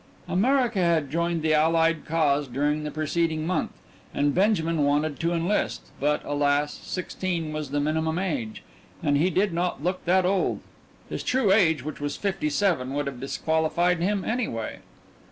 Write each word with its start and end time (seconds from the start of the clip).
America 0.27 0.79
had 0.79 1.11
joined 1.11 1.43
the 1.43 1.53
Allied 1.53 2.05
cause 2.07 2.47
during 2.47 2.83
the 2.83 2.89
preceding 2.89 3.45
month, 3.45 3.69
and 4.15 4.33
Benjamin 4.33 4.83
wanted 4.83 5.19
to 5.19 5.31
enlist, 5.31 5.91
but, 5.99 6.25
alas, 6.25 6.73
sixteen 6.73 7.53
was 7.53 7.69
the 7.69 7.79
minimum 7.79 8.17
age, 8.17 8.63
and 9.03 9.15
he 9.15 9.29
did 9.29 9.53
not 9.53 9.83
look 9.83 10.03
that 10.05 10.25
old. 10.25 10.61
His 11.07 11.21
true 11.21 11.51
age, 11.51 11.83
which 11.85 12.01
was 12.01 12.17
fifty 12.17 12.49
seven, 12.49 12.93
would 12.95 13.05
have 13.05 13.19
disqualified 13.19 13.99
him, 13.99 14.25
anyway. 14.25 14.79